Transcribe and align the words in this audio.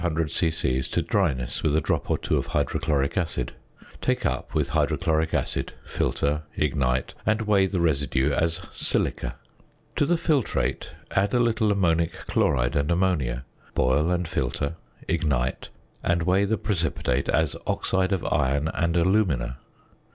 to 0.03 1.05
dryness 1.07 1.61
with 1.61 1.75
a 1.75 1.79
drop 1.79 2.09
or 2.09 2.17
two 2.17 2.35
of 2.35 2.47
hydrochloric 2.47 3.15
acid. 3.15 3.51
Take 4.01 4.25
up 4.25 4.55
with 4.55 4.69
hydrochloric 4.69 5.31
acid, 5.35 5.73
filter, 5.85 6.41
ignite, 6.55 7.13
and 7.23 7.43
weigh 7.43 7.67
the 7.67 7.79
residue 7.79 8.31
as 8.31 8.61
"silica." 8.73 9.35
To 9.97 10.07
the 10.07 10.15
filtrate 10.17 10.89
add 11.11 11.35
a 11.35 11.39
little 11.39 11.71
ammonic 11.71 12.13
chloride 12.25 12.75
and 12.75 12.89
ammonia, 12.89 13.45
boil 13.75 14.09
and 14.09 14.27
filter, 14.27 14.73
ignite, 15.07 15.69
and 16.01 16.23
weigh 16.23 16.45
the 16.45 16.57
precipitate 16.57 17.29
as 17.29 17.55
"oxide 17.67 18.11
of 18.11 18.25
iron 18.25 18.69
and 18.69 18.97
alumina." 18.97 19.59